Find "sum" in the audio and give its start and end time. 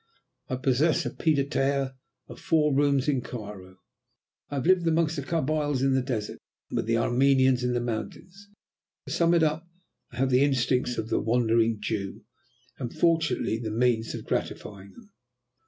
9.13-9.35